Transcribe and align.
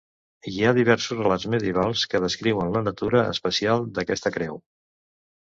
Hi 0.51 0.61
ha 0.63 0.69
diversos 0.77 1.19
relats 1.19 1.45
medievals 1.55 2.05
que 2.13 2.21
descriuen 2.23 2.73
la 2.77 2.83
natura 2.89 3.23
especial 3.35 3.87
d'aquesta 3.99 4.35
creu. 4.41 4.61